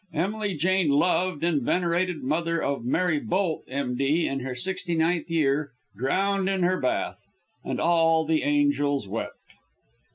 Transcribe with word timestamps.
Emily 0.15 0.55
Jane, 0.55 0.89
loved 0.89 1.43
and 1.43 1.61
venerated 1.61 2.23
mother 2.23 2.59
of 2.59 2.83
Mary 2.83 3.19
Bolt, 3.19 3.63
M.D., 3.67 4.25
in 4.27 4.39
her 4.39 4.53
69th 4.55 5.29
year. 5.29 5.73
Drowned 5.95 6.49
in 6.49 6.63
her 6.63 6.79
bath. 6.81 7.19
And 7.63 7.79
all 7.79 8.25
the 8.25 8.41
Angels 8.41 9.07
wept! 9.07 9.37